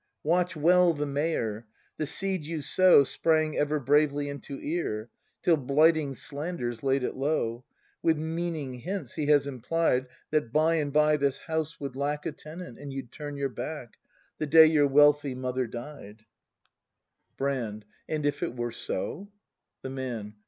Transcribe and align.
Watch 0.23 0.55
well 0.55 0.95
the 0.95 1.05
Mayor. 1.05 1.67
The 1.97 2.07
seed 2.07 2.43
you 2.43 2.61
sow 2.61 3.03
Sprang 3.03 3.55
ever 3.55 3.79
bravely 3.79 4.29
into 4.29 4.59
ear. 4.59 5.11
Till 5.43 5.57
blighting 5.57 6.15
slanders 6.15 6.81
laid 6.81 7.03
it 7.03 7.15
low. 7.15 7.65
With 8.01 8.17
meaning 8.17 8.79
hints 8.79 9.13
he 9.13 9.27
has 9.27 9.45
implied 9.45 10.07
That 10.31 10.51
by 10.51 10.77
and 10.77 10.91
by 10.91 11.17
this 11.17 11.37
house 11.37 11.79
would 11.79 11.95
lack 11.95 12.25
A 12.25 12.31
tenant, 12.31 12.79
and 12.79 12.91
you'd 12.91 13.11
turn 13.11 13.37
your 13.37 13.49
back, 13.49 13.97
The 14.39 14.47
day 14.47 14.65
your 14.65 14.87
wealthy 14.87 15.35
mother 15.35 15.67
died. 15.67 16.25
144 17.37 17.37
BRAND 17.37 17.83
[act 17.83 17.85
hi 17.85 17.85
Brand. 17.85 17.85
And 18.09 18.25
if 18.25 18.41
it 18.41 18.55
were 18.55 18.71
so 18.71 19.31
The 19.83 19.91
Man. 19.91 20.33